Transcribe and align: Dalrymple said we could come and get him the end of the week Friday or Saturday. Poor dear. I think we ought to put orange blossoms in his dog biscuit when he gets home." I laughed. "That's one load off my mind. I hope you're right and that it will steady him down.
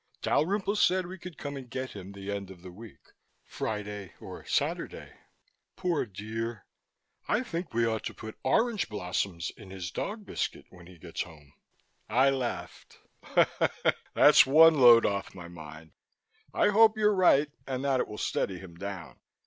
Dalrymple 0.23 0.75
said 0.77 1.05
we 1.05 1.19
could 1.19 1.37
come 1.37 1.55
and 1.55 1.69
get 1.69 1.91
him 1.91 2.13
the 2.13 2.31
end 2.31 2.49
of 2.49 2.63
the 2.63 2.71
week 2.71 3.11
Friday 3.45 4.13
or 4.19 4.43
Saturday. 4.47 5.11
Poor 5.75 6.07
dear. 6.07 6.65
I 7.27 7.43
think 7.43 7.71
we 7.71 7.85
ought 7.85 8.03
to 8.05 8.15
put 8.15 8.35
orange 8.43 8.89
blossoms 8.89 9.51
in 9.55 9.69
his 9.69 9.91
dog 9.91 10.25
biscuit 10.25 10.65
when 10.71 10.87
he 10.87 10.97
gets 10.97 11.21
home." 11.21 11.53
I 12.09 12.31
laughed. 12.31 12.97
"That's 14.15 14.43
one 14.43 14.79
load 14.79 15.05
off 15.05 15.35
my 15.35 15.47
mind. 15.47 15.91
I 16.51 16.69
hope 16.69 16.97
you're 16.97 17.13
right 17.13 17.51
and 17.67 17.85
that 17.85 17.99
it 17.99 18.07
will 18.07 18.17
steady 18.17 18.57
him 18.57 18.73
down. 18.73 19.19